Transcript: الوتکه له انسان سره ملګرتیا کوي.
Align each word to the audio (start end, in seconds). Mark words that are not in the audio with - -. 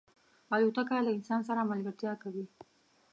الوتکه 0.55 0.97
له 1.05 1.11
انسان 1.17 1.41
سره 1.49 1.69
ملګرتیا 1.71 2.13
کوي. 2.23 2.45